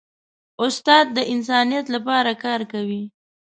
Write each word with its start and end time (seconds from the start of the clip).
استاد 0.65 1.05
د 1.17 1.19
انسانیت 1.33 1.85
لپاره 1.95 2.31
کار 2.43 2.61
کوي. 2.71 3.03